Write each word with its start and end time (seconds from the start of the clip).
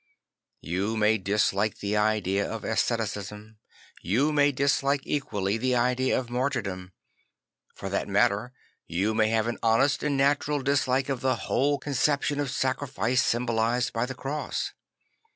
You 0.63 0.97
may 0.97 1.19
dislike 1.19 1.77
the 1.77 1.95
idea 1.95 2.49
of 2.51 2.63
asceticism; 2.63 3.59
you 4.01 4.31
may 4.31 4.51
dislike 4.51 5.01
equally 5.03 5.59
the 5.59 5.75
idea 5.75 6.17
of 6.19 6.27
martyrdom; 6.27 6.93
for 7.75 7.87
that 7.87 8.07
matter 8.07 8.51
you 8.87 9.13
may 9.13 9.29
have 9.29 9.45
an 9.45 9.59
honest 9.61 10.01
and 10.01 10.17
natural 10.17 10.63
dislike 10.63 11.07
of 11.07 11.21
the 11.21 11.35
whole 11.35 11.77
conception 11.77 12.39
of 12.39 12.49
sacrifice 12.49 13.23
symbolised 13.23 13.93
by 13.93 14.07
the 14.07 14.15
cross. 14.15 14.71